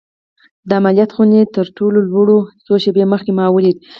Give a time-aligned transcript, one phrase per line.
[0.67, 3.77] د عملیات خونې ته تر وړلو څو شېبې مخکې ما ولید